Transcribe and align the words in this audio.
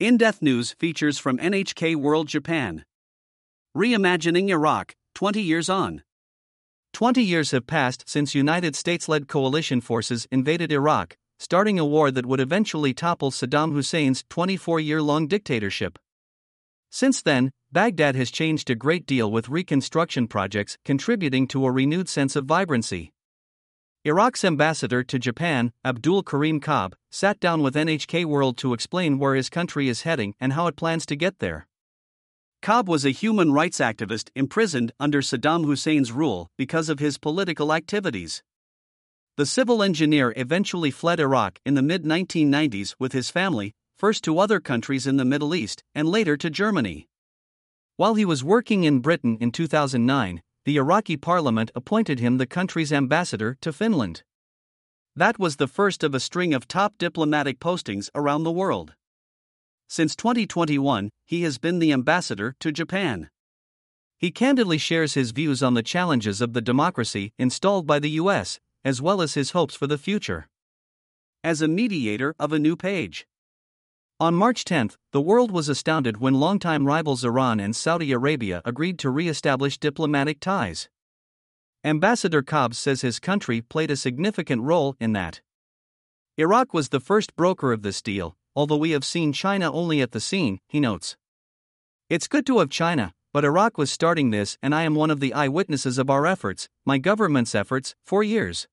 In 0.00 0.16
Depth 0.16 0.40
News 0.40 0.72
features 0.72 1.18
from 1.18 1.36
NHK 1.36 1.94
World 1.94 2.26
Japan. 2.26 2.86
Reimagining 3.76 4.48
Iraq, 4.48 4.94
20 5.14 5.42
years 5.42 5.68
on. 5.68 6.02
20 6.94 7.22
years 7.22 7.50
have 7.50 7.66
passed 7.66 8.08
since 8.08 8.34
United 8.34 8.74
States 8.74 9.10
led 9.10 9.28
coalition 9.28 9.82
forces 9.82 10.26
invaded 10.30 10.72
Iraq, 10.72 11.18
starting 11.38 11.78
a 11.78 11.84
war 11.84 12.10
that 12.10 12.24
would 12.24 12.40
eventually 12.40 12.94
topple 12.94 13.30
Saddam 13.30 13.74
Hussein's 13.74 14.24
24 14.30 14.80
year 14.80 15.02
long 15.02 15.26
dictatorship. 15.26 15.98
Since 16.90 17.20
then, 17.20 17.50
Baghdad 17.70 18.16
has 18.16 18.30
changed 18.30 18.70
a 18.70 18.74
great 18.74 19.04
deal 19.04 19.30
with 19.30 19.50
reconstruction 19.50 20.28
projects 20.28 20.78
contributing 20.82 21.46
to 21.48 21.66
a 21.66 21.70
renewed 21.70 22.08
sense 22.08 22.36
of 22.36 22.46
vibrancy. 22.46 23.12
Iraq's 24.02 24.46
ambassador 24.46 25.02
to 25.04 25.18
Japan, 25.18 25.72
Abdul 25.84 26.22
Kareem 26.22 26.58
Kaab, 26.58 26.94
sat 27.10 27.38
down 27.38 27.60
with 27.60 27.74
NHK 27.74 28.24
World 28.24 28.56
to 28.56 28.72
explain 28.72 29.18
where 29.18 29.34
his 29.34 29.50
country 29.50 29.90
is 29.90 30.02
heading 30.02 30.34
and 30.40 30.54
how 30.54 30.66
it 30.68 30.76
plans 30.76 31.04
to 31.04 31.16
get 31.16 31.38
there. 31.38 31.68
Kaab 32.62 32.88
was 32.88 33.04
a 33.04 33.10
human 33.10 33.52
rights 33.52 33.76
activist 33.76 34.30
imprisoned 34.34 34.92
under 34.98 35.20
Saddam 35.20 35.66
Hussein's 35.66 36.12
rule 36.12 36.48
because 36.56 36.88
of 36.88 36.98
his 36.98 37.18
political 37.18 37.74
activities. 37.74 38.42
The 39.36 39.44
civil 39.44 39.82
engineer 39.82 40.32
eventually 40.34 40.90
fled 40.90 41.20
Iraq 41.20 41.60
in 41.66 41.74
the 41.74 41.82
mid 41.82 42.04
1990s 42.04 42.94
with 42.98 43.12
his 43.12 43.28
family, 43.28 43.74
first 43.98 44.24
to 44.24 44.38
other 44.38 44.60
countries 44.60 45.06
in 45.06 45.18
the 45.18 45.26
Middle 45.26 45.54
East 45.54 45.84
and 45.94 46.08
later 46.08 46.38
to 46.38 46.48
Germany. 46.48 47.06
While 47.98 48.14
he 48.14 48.24
was 48.24 48.42
working 48.42 48.84
in 48.84 49.00
Britain 49.00 49.36
in 49.42 49.52
2009, 49.52 50.40
the 50.70 50.76
Iraqi 50.76 51.16
parliament 51.16 51.72
appointed 51.74 52.20
him 52.20 52.38
the 52.38 52.46
country's 52.46 52.92
ambassador 52.92 53.56
to 53.60 53.72
Finland. 53.72 54.22
That 55.16 55.36
was 55.36 55.56
the 55.56 55.66
first 55.66 56.04
of 56.04 56.14
a 56.14 56.20
string 56.20 56.54
of 56.54 56.68
top 56.68 56.96
diplomatic 56.96 57.58
postings 57.58 58.08
around 58.14 58.44
the 58.44 58.52
world. 58.52 58.94
Since 59.88 60.14
2021, 60.14 61.10
he 61.26 61.42
has 61.42 61.58
been 61.58 61.80
the 61.80 61.92
ambassador 61.92 62.54
to 62.60 62.70
Japan. 62.70 63.30
He 64.16 64.30
candidly 64.30 64.78
shares 64.78 65.14
his 65.14 65.32
views 65.32 65.60
on 65.60 65.74
the 65.74 65.82
challenges 65.82 66.40
of 66.40 66.52
the 66.52 66.62
democracy 66.62 67.32
installed 67.36 67.84
by 67.84 67.98
the 67.98 68.10
US, 68.10 68.60
as 68.84 69.02
well 69.02 69.20
as 69.20 69.34
his 69.34 69.50
hopes 69.50 69.74
for 69.74 69.88
the 69.88 69.98
future. 69.98 70.46
As 71.42 71.60
a 71.60 71.66
mediator 71.66 72.36
of 72.38 72.52
a 72.52 72.60
new 72.60 72.76
page. 72.76 73.26
On 74.20 74.34
March 74.34 74.66
10, 74.66 74.90
the 75.12 75.20
world 75.22 75.50
was 75.50 75.70
astounded 75.70 76.18
when 76.18 76.34
longtime 76.34 76.86
rivals 76.86 77.24
Iran 77.24 77.58
and 77.58 77.74
Saudi 77.74 78.12
Arabia 78.12 78.60
agreed 78.66 78.98
to 78.98 79.08
re 79.08 79.28
establish 79.28 79.78
diplomatic 79.78 80.40
ties. 80.40 80.90
Ambassador 81.84 82.42
Kaab 82.42 82.74
says 82.74 83.00
his 83.00 83.18
country 83.18 83.62
played 83.62 83.90
a 83.90 83.96
significant 83.96 84.60
role 84.60 84.94
in 85.00 85.14
that. 85.14 85.40
Iraq 86.36 86.74
was 86.74 86.90
the 86.90 87.00
first 87.00 87.34
broker 87.34 87.72
of 87.72 87.80
this 87.80 88.02
deal, 88.02 88.36
although 88.54 88.76
we 88.76 88.90
have 88.90 89.06
seen 89.06 89.32
China 89.32 89.72
only 89.72 90.02
at 90.02 90.12
the 90.12 90.20
scene, 90.20 90.60
he 90.68 90.80
notes. 90.80 91.16
It's 92.10 92.28
good 92.28 92.44
to 92.44 92.58
have 92.58 92.68
China, 92.68 93.14
but 93.32 93.46
Iraq 93.46 93.78
was 93.78 93.90
starting 93.90 94.28
this, 94.28 94.58
and 94.62 94.74
I 94.74 94.82
am 94.82 94.94
one 94.94 95.10
of 95.10 95.20
the 95.20 95.32
eyewitnesses 95.32 95.96
of 95.96 96.10
our 96.10 96.26
efforts, 96.26 96.68
my 96.84 96.98
government's 96.98 97.54
efforts, 97.54 97.94
for 98.04 98.22
years. 98.22 98.68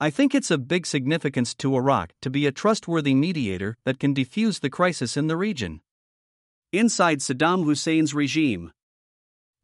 I 0.00 0.10
think 0.10 0.32
it's 0.32 0.52
of 0.52 0.68
big 0.68 0.86
significance 0.86 1.56
to 1.56 1.74
Iraq 1.74 2.12
to 2.22 2.30
be 2.30 2.46
a 2.46 2.52
trustworthy 2.52 3.14
mediator 3.14 3.76
that 3.84 3.98
can 3.98 4.14
defuse 4.14 4.60
the 4.60 4.70
crisis 4.70 5.16
in 5.16 5.26
the 5.26 5.36
region. 5.36 5.80
Inside 6.72 7.18
Saddam 7.18 7.64
Hussein's 7.64 8.14
regime. 8.14 8.70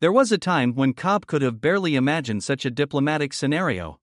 There 0.01 0.11
was 0.11 0.33
a 0.33 0.39
time 0.39 0.75
when 0.75 0.93
Kaab 0.93 1.29
could 1.29 1.43
have 1.43 1.61
barely 1.61 1.95
imagined 1.95 2.43
such 2.43 2.65
a 2.65 2.71
diplomatic 2.71 3.33
scenario. 3.33 4.01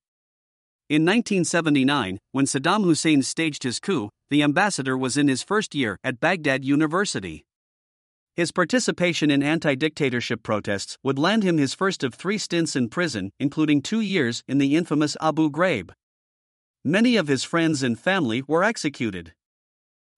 In 0.88 1.04
1979, 1.04 2.18
when 2.32 2.45
Saddam 2.45 2.86
Hussein 2.86 3.23
staged 3.23 3.64
his 3.64 3.82
coup, 3.82 4.10
the 4.30 4.42
ambassador 4.42 4.98
was 4.98 5.18
in 5.18 5.28
his 5.28 5.44
first 5.44 5.76
year 5.76 5.98
at 6.02 6.22
Baghdad 6.22 6.64
University. 6.64 7.44
His 8.38 8.54
participation 8.54 9.30
in 9.30 9.44
anti 9.44 9.76
dictatorship 9.76 10.44
protests 10.44 10.98
would 11.04 11.20
land 11.20 11.44
him 11.44 11.58
his 11.58 11.73
first 11.73 12.06
of 12.06 12.14
three 12.14 12.38
stints 12.38 12.78
in 12.78 12.88
prison, 12.88 13.32
including 13.38 13.82
two 13.82 14.00
years 14.00 14.44
in 14.48 14.60
the 14.60 14.78
infamous 14.78 15.17
Abu 15.20 15.52
Ghraib. 15.52 15.92
Many 16.83 17.15
of 17.15 17.27
his 17.27 17.43
friends 17.43 17.83
and 17.83 17.99
family 17.99 18.42
were 18.47 18.64
executed. 18.64 19.33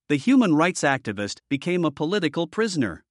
The 0.08 0.16
human 0.16 0.56
rights 0.56 0.82
activist 0.82 1.40
became 1.50 1.84
a 1.84 1.92
political 1.92 2.48
prisoner. 2.48 3.04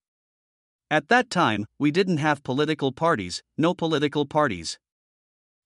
At 0.90 1.08
that 1.08 1.28
time, 1.28 1.66
we 1.78 1.90
didn't 1.90 2.16
have 2.16 2.42
political 2.42 2.92
parties, 2.92 3.42
no 3.58 3.74
political 3.74 4.24
parties. 4.24 4.78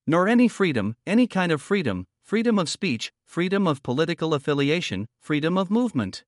Nor 0.04 0.26
any 0.26 0.48
freedom, 0.48 0.96
any 1.06 1.28
kind 1.28 1.52
of 1.52 1.62
freedom, 1.62 2.08
freedom 2.24 2.58
of 2.58 2.68
speech, 2.68 3.12
freedom 3.24 3.68
of 3.68 3.84
political 3.84 4.34
affiliation, 4.34 5.06
freedom 5.20 5.56
of 5.56 5.70
movement. 5.70 6.24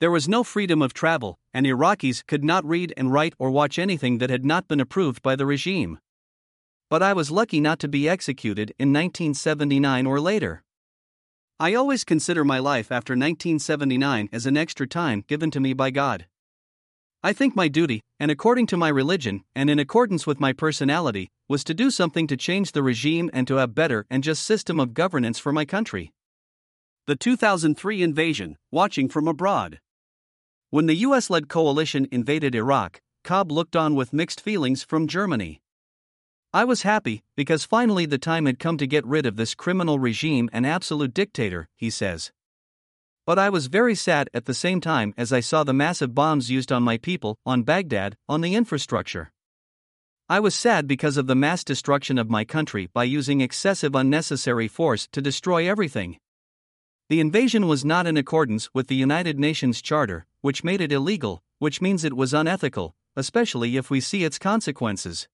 There 0.00 0.10
was 0.10 0.28
no 0.28 0.42
freedom 0.42 0.82
of 0.82 0.92
travel, 0.92 1.38
and 1.54 1.64
Iraqis 1.64 2.26
could 2.26 2.42
not 2.42 2.64
read 2.64 2.92
and 2.96 3.12
write 3.12 3.34
or 3.38 3.52
watch 3.52 3.78
anything 3.78 4.18
that 4.18 4.30
had 4.30 4.44
not 4.44 4.66
been 4.66 4.80
approved 4.80 5.22
by 5.22 5.36
the 5.36 5.46
regime 5.46 6.00
but 6.88 7.02
I 7.02 7.12
was 7.12 7.30
lucky 7.30 7.60
not 7.60 7.78
to 7.80 7.88
be 7.88 8.08
executed 8.08 8.70
in 8.78 8.92
1979 8.92 10.06
or 10.06 10.20
later. 10.20 10.62
I 11.58 11.74
always 11.74 12.04
consider 12.04 12.44
my 12.44 12.58
life 12.58 12.92
after 12.92 13.12
1979 13.12 14.28
as 14.32 14.46
an 14.46 14.56
extra 14.56 14.86
time 14.86 15.24
given 15.26 15.50
to 15.52 15.60
me 15.60 15.72
by 15.72 15.90
God. 15.90 16.26
I 17.22 17.32
think 17.32 17.56
my 17.56 17.66
duty, 17.66 18.02
and 18.20 18.30
according 18.30 18.66
to 18.68 18.76
my 18.76 18.88
religion, 18.88 19.42
and 19.54 19.68
in 19.68 19.78
accordance 19.78 20.26
with 20.26 20.38
my 20.38 20.52
personality, 20.52 21.28
was 21.48 21.64
to 21.64 21.74
do 21.74 21.90
something 21.90 22.26
to 22.26 22.36
change 22.36 22.72
the 22.72 22.82
regime 22.82 23.30
and 23.32 23.48
to 23.48 23.56
have 23.56 23.74
better 23.74 24.06
and 24.10 24.22
just 24.22 24.44
system 24.44 24.78
of 24.78 24.94
governance 24.94 25.38
for 25.38 25.52
my 25.52 25.64
country. 25.64 26.12
The 27.06 27.16
2003 27.16 28.02
invasion, 28.02 28.56
watching 28.70 29.08
from 29.08 29.26
abroad. 29.26 29.80
When 30.70 30.86
the 30.86 30.96
US 30.96 31.30
led 31.30 31.48
coalition 31.48 32.06
invaded 32.12 32.54
Iraq, 32.54 33.00
Kaab 33.24 33.50
looked 33.50 33.74
on 33.74 33.94
with 33.94 34.12
mixed 34.12 34.40
feelings 34.40 34.84
from 34.84 35.08
Germany. 35.08 35.62
I 36.56 36.64
was 36.64 36.84
happy, 36.84 37.22
because 37.36 37.66
finally 37.66 38.06
the 38.06 38.16
time 38.16 38.46
had 38.46 38.58
come 38.58 38.78
to 38.78 38.86
get 38.86 39.04
rid 39.04 39.26
of 39.26 39.36
this 39.36 39.54
criminal 39.54 39.98
regime 39.98 40.48
and 40.54 40.66
absolute 40.66 41.12
dictator, 41.12 41.68
he 41.76 41.90
says. 41.90 42.32
But 43.26 43.38
I 43.38 43.50
was 43.50 43.66
very 43.66 43.94
sad 43.94 44.30
at 44.32 44.46
the 44.46 44.54
same 44.54 44.80
time 44.80 45.12
as 45.18 45.34
I 45.34 45.40
saw 45.40 45.64
the 45.64 45.74
massive 45.74 46.14
bombs 46.14 46.50
used 46.50 46.72
on 46.72 46.82
my 46.82 46.96
people, 46.96 47.36
on 47.44 47.62
Baghdad, 47.62 48.16
on 48.26 48.40
the 48.40 48.54
infrastructure. 48.54 49.32
I 50.30 50.40
was 50.40 50.54
sad 50.54 50.86
because 50.86 51.18
of 51.18 51.26
the 51.26 51.34
mass 51.34 51.62
destruction 51.62 52.16
of 52.16 52.30
my 52.30 52.46
country 52.46 52.88
by 52.94 53.04
using 53.04 53.42
excessive 53.42 53.94
unnecessary 53.94 54.66
force 54.66 55.06
to 55.12 55.20
destroy 55.20 55.68
everything. 55.68 56.16
The 57.10 57.20
invasion 57.20 57.66
was 57.66 57.84
not 57.84 58.06
in 58.06 58.16
accordance 58.16 58.70
with 58.72 58.86
the 58.86 58.96
United 58.96 59.38
Nations 59.38 59.82
Charter, 59.82 60.24
which 60.40 60.64
made 60.64 60.80
it 60.80 60.90
illegal, 60.90 61.42
which 61.58 61.82
means 61.82 62.02
it 62.02 62.16
was 62.16 62.32
unethical, 62.32 62.94
especially 63.14 63.76
if 63.76 63.90
we 63.90 64.00
see 64.00 64.24
its 64.24 64.38
consequences. 64.38 65.28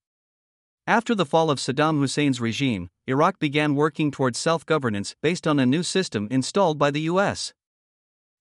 After 0.87 1.15
the 1.15 1.25
fall 1.25 1.49
of 1.49 1.61
Saddam 1.61 2.01
Hussein's 2.01 2.41
regime, 2.41 2.91
Iraq 3.07 3.39
began 3.39 3.77
working 3.77 4.11
towards 4.11 4.37
self 4.37 4.67
governance 4.67 5.15
based 5.23 5.47
on 5.47 5.61
a 5.61 5.67
new 5.67 5.85
system 5.85 6.27
installed 6.29 6.77
by 6.77 6.91
the 6.91 7.03
US. 7.03 7.55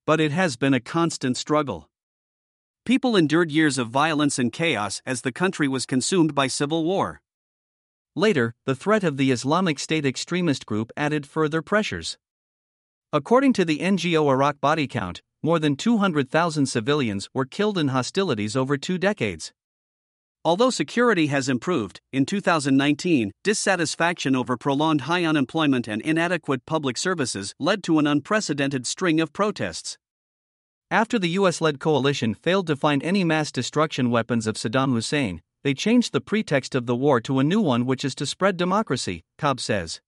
But 0.08 0.20
it 0.20 0.32
has 0.32 0.58
been 0.58 0.74
a 0.74 0.80
constant 0.80 1.38
struggle. 1.38 1.88
People 2.84 3.16
endured 3.16 3.52
years 3.52 3.78
of 3.78 3.90
violence 3.90 4.40
and 4.40 4.52
chaos 4.52 5.04
as 5.06 5.22
the 5.22 5.32
country 5.32 5.68
was 5.68 5.86
consumed 5.86 6.34
by 6.34 6.48
civil 6.48 6.84
war. 6.84 7.22
Later, 8.16 8.56
the 8.66 8.76
threat 8.76 9.04
of 9.04 9.18
the 9.18 9.30
Islamic 9.30 9.78
State 9.78 10.06
extremist 10.06 10.66
group 10.66 10.92
added 10.98 11.28
further 11.28 11.62
pressures. 11.62 12.18
According 13.14 13.54
to 13.54 13.66
the 13.66 13.78
NGO 13.78 14.32
Iraq 14.32 14.60
Body 14.60 14.88
Count, 14.88 15.22
more 15.44 15.60
than 15.60 15.76
200,000 15.76 16.66
civilians 16.66 17.30
were 17.36 17.46
killed 17.46 17.78
in 17.78 17.90
hostilities 17.90 18.56
over 18.56 18.78
two 18.78 18.98
decades. 18.98 19.54
Although 20.44 20.72
security 20.72 21.28
has 21.28 21.48
improved, 21.48 22.02
in 22.12 22.26
2019, 22.26 23.32
dissatisfaction 23.44 24.36
over 24.36 24.58
prolonged 24.58 25.02
high 25.02 25.24
unemployment 25.24 25.88
and 25.88 26.02
inadequate 26.02 26.66
public 26.66 26.98
services 26.98 27.54
led 27.60 27.84
to 27.84 28.00
an 28.00 28.08
unprecedented 28.08 28.88
string 28.88 29.22
of 29.22 29.34
protests. 29.34 30.00
After 30.90 31.20
the 31.20 31.30
US 31.40 31.62
led 31.62 31.80
coalition 31.80 32.34
failed 32.34 32.66
to 32.68 32.76
find 32.76 33.04
any 33.04 33.24
mass 33.24 33.52
destruction 33.52 34.10
weapons 34.10 34.48
of 34.48 34.56
Saddam 34.56 34.94
Hussein, 34.94 35.44
they 35.64 35.76
changed 35.76 36.12
the 36.12 36.20
pretext 36.20 36.74
of 36.74 36.88
the 36.88 36.96
war 36.96 37.22
to 37.22 37.38
a 37.38 37.44
new 37.44 37.62
one, 37.62 37.86
which 37.86 38.04
is 38.04 38.16
to 38.16 38.26
spread 38.26 38.58
democracy, 38.58 39.24
Kaab 39.38 39.60
says. 39.60 40.02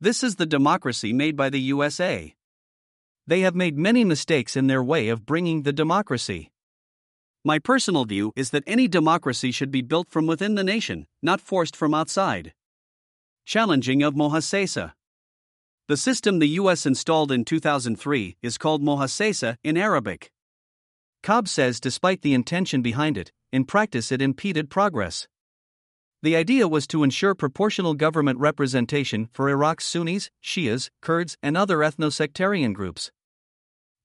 This 0.00 0.24
is 0.24 0.36
the 0.36 0.46
democracy 0.46 1.12
made 1.12 1.36
by 1.36 1.50
the 1.50 1.60
USA. 1.60 2.34
They 3.28 3.40
have 3.42 3.54
made 3.54 3.78
many 3.78 4.04
mistakes 4.04 4.56
in 4.56 4.66
their 4.66 4.82
way 4.82 5.08
of 5.08 5.24
bringing 5.24 5.62
the 5.62 5.72
democracy. 5.72 6.50
My 7.46 7.60
personal 7.60 8.04
view 8.04 8.32
is 8.34 8.50
that 8.50 8.64
any 8.66 8.88
democracy 8.88 9.52
should 9.52 9.70
be 9.70 9.80
built 9.80 10.10
from 10.10 10.26
within 10.26 10.56
the 10.56 10.64
nation, 10.64 11.06
not 11.22 11.40
forced 11.40 11.76
from 11.76 11.94
outside. 11.94 12.52
Challenging 13.44 14.02
of 14.02 14.14
Mohassesa. 14.14 14.94
The 15.86 15.96
system 15.96 16.40
the 16.40 16.58
US 16.58 16.86
installed 16.86 17.30
in 17.30 17.44
2003 17.44 18.36
is 18.42 18.58
called 18.58 18.82
Mohassesa 18.82 19.58
in 19.62 19.76
Arabic. 19.76 20.32
Kaab 21.22 21.46
says 21.46 21.78
despite 21.78 22.22
the 22.22 22.34
intention 22.34 22.82
behind 22.82 23.16
it, 23.16 23.30
in 23.52 23.64
practice 23.64 24.10
it 24.10 24.20
impeded 24.20 24.68
progress. 24.68 25.28
The 26.24 26.34
idea 26.34 26.66
was 26.66 26.88
to 26.88 27.04
ensure 27.04 27.36
proportional 27.36 27.94
government 27.94 28.40
representation 28.40 29.28
for 29.32 29.48
Iraq's 29.48 29.86
Sunnis, 29.86 30.32
Shias, 30.42 30.90
Kurds, 31.00 31.36
and 31.44 31.56
other 31.56 31.78
ethno 31.78 32.12
sectarian 32.12 32.72
groups. 32.72 33.12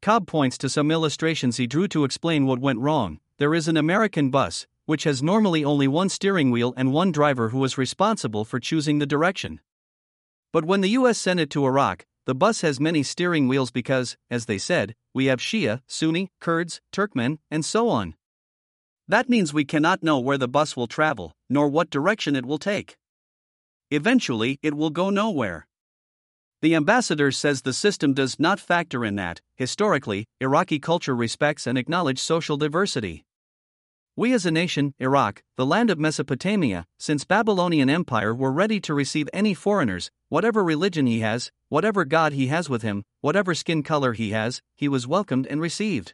Kaab 0.04 0.28
points 0.28 0.60
to 0.60 0.70
some 0.70 0.92
illustrations 0.92 1.58
he 1.58 1.66
drew 1.66 1.88
to 1.88 2.04
explain 2.04 2.46
what 2.46 2.60
went 2.60 2.78
wrong. 2.78 3.20
There 3.42 3.56
is 3.56 3.68
an 3.68 3.76
American 3.76 4.30
bus, 4.30 4.68
which 4.86 5.04
has 5.06 5.24
normally 5.24 5.66
only 5.66 5.88
one 5.88 6.10
steering 6.10 6.52
wheel 6.52 6.76
and 6.78 6.94
one 6.94 7.12
driver 7.12 7.50
who 7.50 7.64
is 7.64 7.76
responsible 7.76 8.46
for 8.46 8.60
choosing 8.60 9.00
the 9.00 9.08
direction. 9.08 9.62
But 10.54 10.64
when 10.64 10.82
the 10.82 10.90
US 10.90 11.18
sent 11.18 11.40
it 11.40 11.50
to 11.50 11.66
Iraq, 11.66 12.06
the 12.28 12.36
bus 12.36 12.62
has 12.62 12.80
many 12.80 13.02
steering 13.02 13.48
wheels 13.48 13.72
because, 13.72 14.16
as 14.30 14.46
they 14.46 14.60
said, 14.60 14.94
we 15.12 15.26
have 15.26 15.40
Shia, 15.40 15.82
Sunni, 15.88 16.30
Kurds, 16.40 16.82
Turkmen, 16.94 17.40
and 17.50 17.66
so 17.66 17.90
on. 17.90 18.14
That 19.08 19.28
means 19.28 19.56
we 19.56 19.66
cannot 19.66 20.04
know 20.04 20.20
where 20.20 20.38
the 20.38 20.48
bus 20.48 20.78
will 20.78 20.86
travel, 20.86 21.34
nor 21.50 21.68
what 21.68 21.90
direction 21.90 22.36
it 22.36 22.46
will 22.46 22.60
take. 22.60 22.96
Eventually, 23.90 24.60
it 24.62 24.76
will 24.76 24.92
go 24.92 25.10
nowhere. 25.10 25.66
The 26.62 26.76
ambassador 26.76 27.32
says 27.32 27.64
the 27.64 27.74
system 27.74 28.14
does 28.14 28.40
not 28.40 28.60
factor 28.60 29.04
in 29.04 29.16
that, 29.16 29.42
historically, 29.56 30.26
Iraqi 30.40 30.78
culture 30.78 31.16
respects 31.16 31.66
and 31.66 31.76
acknowledges 31.76 32.22
social 32.22 32.56
diversity. 32.56 33.26
We 34.18 34.34
as 34.34 34.46
a 34.46 34.52
nation, 34.52 34.94
Iraq, 35.00 35.42
the 35.56 35.66
land 35.66 35.90
of 35.90 35.98
Mesopotamia, 35.98 36.86
since 37.00 37.24
Babylonian 37.24 37.90
Empire 37.90 38.36
were 38.36 38.52
ready 38.52 38.82
to 38.82 38.94
receive 38.94 39.30
any 39.32 39.54
foreigners, 39.54 40.12
whatever 40.28 40.66
religion 40.66 41.08
he 41.08 41.22
has, 41.22 41.50
whatever 41.70 42.04
god 42.04 42.34
he 42.34 42.48
has 42.48 42.70
with 42.70 42.82
him, 42.82 43.04
whatever 43.22 43.56
skin 43.56 43.84
color 43.84 44.12
he 44.12 44.32
has, 44.32 44.62
he 44.76 44.90
was 44.90 45.08
welcomed 45.08 45.48
and 45.48 45.62
received. 45.62 46.14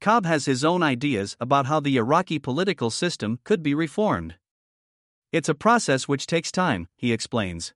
Kaab 0.00 0.24
has 0.24 0.46
his 0.46 0.64
own 0.64 0.82
ideas 0.82 1.36
about 1.38 1.66
how 1.66 1.78
the 1.78 1.98
Iraqi 1.98 2.38
political 2.38 2.88
system 2.90 3.38
could 3.44 3.62
be 3.62 3.74
reformed. 3.74 4.36
It's 5.30 5.50
a 5.50 5.54
process 5.54 6.08
which 6.08 6.26
takes 6.26 6.50
time, 6.50 6.88
he 6.96 7.12
explains. 7.12 7.74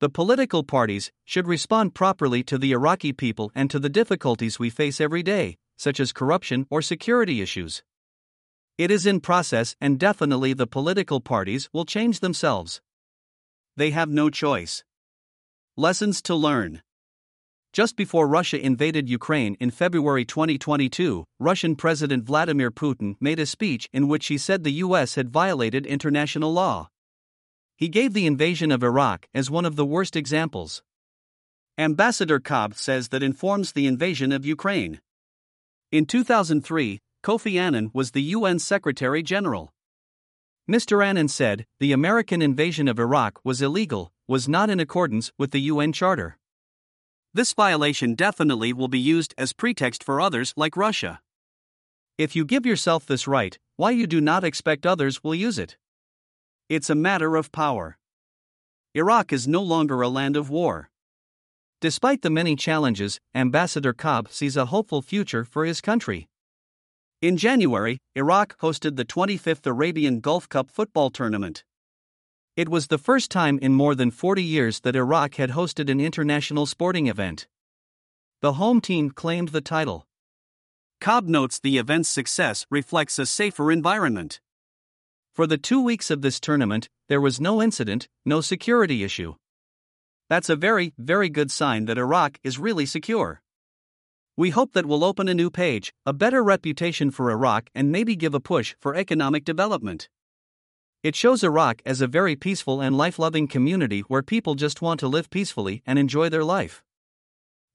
The 0.00 0.10
political 0.10 0.62
parties 0.62 1.10
should 1.24 1.48
respond 1.48 1.94
properly 1.94 2.42
to 2.44 2.58
the 2.58 2.72
Iraqi 2.72 3.14
people 3.14 3.50
and 3.54 3.70
to 3.70 3.78
the 3.78 3.88
difficulties 3.88 4.58
we 4.58 4.68
face 4.68 5.00
every 5.00 5.22
day, 5.22 5.56
such 5.78 6.00
as 6.00 6.12
corruption 6.12 6.66
or 6.68 6.82
security 6.82 7.40
issues. 7.40 7.82
It 8.78 8.90
is 8.90 9.06
in 9.06 9.20
process, 9.20 9.74
and 9.80 9.98
definitely 9.98 10.52
the 10.52 10.66
political 10.66 11.18
parties 11.18 11.70
will 11.72 11.86
change 11.86 12.20
themselves. 12.20 12.82
They 13.74 13.90
have 13.90 14.10
no 14.10 14.28
choice. 14.28 14.84
Lessons 15.76 16.20
to 16.22 16.34
learn. 16.34 16.82
Just 17.72 17.96
before 17.96 18.28
Russia 18.28 18.58
invaded 18.58 19.08
Ukraine 19.08 19.56
in 19.60 19.70
February 19.70 20.26
2022, 20.26 21.24
Russian 21.38 21.74
President 21.74 22.24
Vladimir 22.24 22.70
Putin 22.70 23.16
made 23.18 23.38
a 23.38 23.46
speech 23.46 23.88
in 23.94 24.08
which 24.08 24.26
he 24.26 24.36
said 24.36 24.62
the 24.62 24.80
US 24.84 25.14
had 25.14 25.30
violated 25.30 25.86
international 25.86 26.52
law. 26.52 26.90
He 27.76 27.88
gave 27.88 28.12
the 28.12 28.26
invasion 28.26 28.70
of 28.70 28.82
Iraq 28.82 29.26
as 29.34 29.50
one 29.50 29.64
of 29.64 29.76
the 29.76 29.86
worst 29.86 30.16
examples. 30.16 30.82
Ambassador 31.78 32.40
Kaab 32.40 32.74
says 32.74 33.08
that 33.08 33.22
informs 33.22 33.72
the 33.72 33.86
invasion 33.86 34.32
of 34.32 34.44
Ukraine. 34.44 35.00
In 35.90 36.04
2003, 36.04 37.00
Kofi 37.26 37.58
Annan 37.58 37.90
was 37.92 38.12
the 38.12 38.22
UN 38.22 38.60
Secretary 38.60 39.20
General. 39.20 39.74
Mr. 40.70 41.04
Annan 41.04 41.26
said 41.26 41.66
the 41.80 41.90
American 41.90 42.40
invasion 42.40 42.86
of 42.86 43.00
Iraq 43.00 43.40
was 43.42 43.60
illegal, 43.60 44.12
was 44.28 44.48
not 44.48 44.70
in 44.70 44.78
accordance 44.78 45.32
with 45.36 45.50
the 45.50 45.62
UN 45.62 45.92
Charter. 45.92 46.38
This 47.34 47.52
violation 47.52 48.14
definitely 48.14 48.72
will 48.72 48.86
be 48.86 49.00
used 49.00 49.34
as 49.36 49.52
pretext 49.52 50.04
for 50.04 50.20
others 50.20 50.54
like 50.56 50.76
Russia. 50.76 51.20
If 52.16 52.36
you 52.36 52.44
give 52.44 52.64
yourself 52.64 53.06
this 53.06 53.26
right, 53.26 53.58
why 53.74 53.90
you 53.90 54.06
do 54.06 54.20
not 54.20 54.44
expect 54.44 54.86
others 54.86 55.24
will 55.24 55.34
use 55.34 55.58
it? 55.58 55.76
It's 56.68 56.90
a 56.90 56.94
matter 56.94 57.34
of 57.34 57.50
power. 57.50 57.98
Iraq 58.94 59.32
is 59.32 59.48
no 59.48 59.64
longer 59.64 60.00
a 60.00 60.08
land 60.08 60.36
of 60.36 60.48
war. 60.48 60.90
Despite 61.80 62.22
the 62.22 62.30
many 62.30 62.54
challenges, 62.54 63.18
Ambassador 63.34 63.92
Kaab 63.92 64.30
sees 64.30 64.56
a 64.56 64.66
hopeful 64.66 65.02
future 65.02 65.42
for 65.42 65.64
his 65.64 65.80
country. 65.80 66.28
In 67.22 67.38
January, 67.38 67.96
Iraq 68.14 68.58
hosted 68.58 68.96
the 68.96 69.04
25th 69.06 69.66
Arabian 69.66 70.20
Gulf 70.20 70.50
Cup 70.50 70.70
football 70.70 71.08
tournament. 71.08 71.64
It 72.56 72.68
was 72.68 72.88
the 72.88 72.98
first 72.98 73.30
time 73.30 73.58
in 73.60 73.72
more 73.72 73.94
than 73.94 74.10
40 74.10 74.42
years 74.42 74.80
that 74.80 74.94
Iraq 74.94 75.36
had 75.36 75.52
hosted 75.52 75.88
an 75.88 75.98
international 75.98 76.66
sporting 76.66 77.06
event. 77.06 77.46
The 78.42 78.54
home 78.54 78.82
team 78.82 79.08
claimed 79.08 79.48
the 79.48 79.62
title. 79.62 80.06
Kaab 81.00 81.26
notes 81.26 81.58
the 81.58 81.78
event's 81.78 82.10
success 82.10 82.66
reflects 82.70 83.18
a 83.18 83.24
safer 83.24 83.72
environment. 83.72 84.40
For 85.32 85.46
the 85.46 85.56
two 85.56 85.80
weeks 85.80 86.10
of 86.10 86.20
this 86.20 86.38
tournament, 86.38 86.90
there 87.08 87.20
was 87.20 87.40
no 87.40 87.62
incident, 87.62 88.08
no 88.26 88.42
security 88.42 89.02
issue. 89.02 89.36
That's 90.28 90.50
a 90.50 90.56
very, 90.56 90.92
very 90.98 91.30
good 91.30 91.50
sign 91.50 91.86
that 91.86 91.96
Iraq 91.96 92.38
is 92.44 92.58
really 92.58 92.84
secure. 92.84 93.40
We 94.38 94.50
hope 94.50 94.74
that 94.74 94.84
will 94.84 95.02
open 95.02 95.28
a 95.28 95.34
new 95.34 95.50
page, 95.50 95.94
a 96.04 96.12
better 96.12 96.44
reputation 96.44 97.10
for 97.10 97.30
Iraq, 97.30 97.70
and 97.74 97.90
maybe 97.90 98.14
give 98.14 98.34
a 98.34 98.40
push 98.40 98.74
for 98.78 98.94
economic 98.94 99.46
development. 99.46 100.10
It 101.02 101.16
shows 101.16 101.42
Iraq 101.42 101.80
as 101.86 102.02
a 102.02 102.06
very 102.06 102.36
peaceful 102.36 102.82
and 102.82 102.98
life 102.98 103.18
loving 103.18 103.48
community 103.48 104.00
where 104.00 104.22
people 104.22 104.54
just 104.54 104.82
want 104.82 105.00
to 105.00 105.08
live 105.08 105.30
peacefully 105.30 105.82
and 105.86 105.98
enjoy 105.98 106.28
their 106.28 106.44
life. 106.44 106.82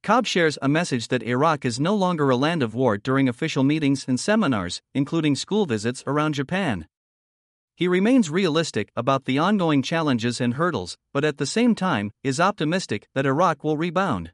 Kaab 0.03 0.27
shares 0.27 0.59
a 0.61 0.67
message 0.67 1.07
that 1.07 1.23
Iraq 1.23 1.65
is 1.65 1.79
no 1.79 1.95
longer 1.95 2.29
a 2.29 2.35
land 2.35 2.61
of 2.61 2.75
war 2.75 2.95
during 2.95 3.27
official 3.27 3.63
meetings 3.63 4.05
and 4.07 4.19
seminars, 4.19 4.83
including 4.93 5.35
school 5.35 5.65
visits 5.65 6.03
around 6.05 6.33
Japan. 6.33 6.87
He 7.75 7.87
remains 7.87 8.29
realistic 8.29 8.91
about 8.95 9.25
the 9.25 9.39
ongoing 9.39 9.81
challenges 9.81 10.39
and 10.39 10.53
hurdles, 10.53 10.95
but 11.11 11.25
at 11.25 11.37
the 11.37 11.47
same 11.47 11.73
time, 11.73 12.11
is 12.23 12.39
optimistic 12.39 13.07
that 13.15 13.25
Iraq 13.25 13.63
will 13.63 13.77
rebound. 13.77 14.31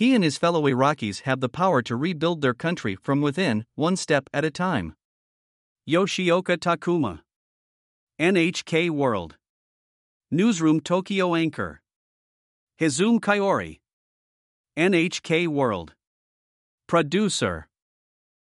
He 0.00 0.14
and 0.14 0.24
his 0.24 0.38
fellow 0.38 0.62
Iraqis 0.62 1.20
have 1.24 1.40
the 1.40 1.50
power 1.50 1.82
to 1.82 1.94
rebuild 1.94 2.40
their 2.40 2.54
country 2.54 2.96
from 2.96 3.20
within, 3.20 3.66
one 3.74 3.96
step 3.96 4.30
at 4.32 4.46
a 4.46 4.50
time. 4.50 4.94
Yoshioka 5.86 6.56
Takuma. 6.56 7.20
NHK 8.18 8.88
World. 8.88 9.36
Newsroom 10.30 10.80
Tokyo 10.80 11.34
Anchor. 11.34 11.82
Hizum 12.80 13.20
Kaiori. 13.20 13.80
NHK 14.78 15.48
World. 15.48 15.92
Producer. 16.86 17.68